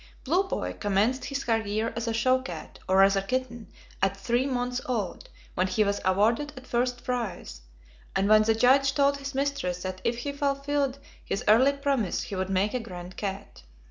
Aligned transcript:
Blue 0.23 0.45
Boy 0.47 0.73
commenced 0.73 1.25
his 1.25 1.43
career 1.43 1.93
as 1.95 2.07
a 2.07 2.11
show 2.15 2.41
cat, 2.41 2.79
or 2.89 2.97
rather 2.97 3.21
kitten, 3.21 3.67
at 4.01 4.17
three 4.17 4.47
months 4.47 4.81
old, 4.87 5.29
when 5.53 5.67
he 5.67 5.83
was 5.83 6.01
awarded 6.03 6.53
a 6.57 6.61
first 6.61 7.03
prize, 7.03 7.61
and 8.15 8.27
when 8.27 8.41
the 8.41 8.55
judge 8.55 8.95
told 8.95 9.17
his 9.17 9.35
mistress 9.35 9.83
that 9.83 10.01
if 10.03 10.17
he 10.17 10.31
fulfilled 10.31 10.97
his 11.23 11.43
early 11.47 11.73
promise 11.73 12.23
he 12.23 12.35
would 12.35 12.49
make 12.49 12.73
a 12.73 12.79
grand 12.79 13.15
cat. 13.15 13.61